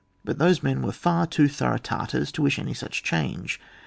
[0.25, 3.61] But these men were far too thorough Tartars to wish any such change.